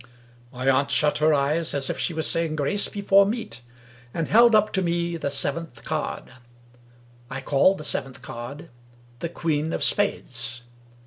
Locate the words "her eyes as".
1.19-1.87